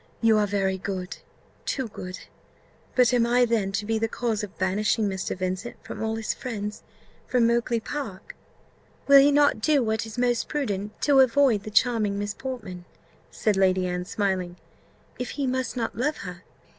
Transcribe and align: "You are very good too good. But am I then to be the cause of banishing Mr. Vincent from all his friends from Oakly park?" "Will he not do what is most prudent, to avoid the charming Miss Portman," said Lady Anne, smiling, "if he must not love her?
"You 0.19 0.35
are 0.39 0.47
very 0.47 0.79
good 0.79 1.17
too 1.63 1.87
good. 1.89 2.21
But 2.95 3.13
am 3.13 3.27
I 3.27 3.45
then 3.45 3.71
to 3.73 3.85
be 3.85 3.99
the 3.99 4.07
cause 4.07 4.43
of 4.43 4.57
banishing 4.57 5.07
Mr. 5.07 5.37
Vincent 5.37 5.75
from 5.83 6.01
all 6.01 6.15
his 6.15 6.33
friends 6.33 6.81
from 7.27 7.47
Oakly 7.51 7.79
park?" 7.79 8.35
"Will 9.05 9.19
he 9.19 9.31
not 9.31 9.61
do 9.61 9.83
what 9.83 10.07
is 10.07 10.17
most 10.17 10.47
prudent, 10.49 10.99
to 11.03 11.19
avoid 11.19 11.61
the 11.61 11.69
charming 11.69 12.17
Miss 12.17 12.33
Portman," 12.33 12.85
said 13.29 13.55
Lady 13.55 13.85
Anne, 13.85 14.05
smiling, 14.05 14.57
"if 15.19 15.29
he 15.37 15.45
must 15.45 15.77
not 15.77 15.95
love 15.95 16.17
her? 16.25 16.41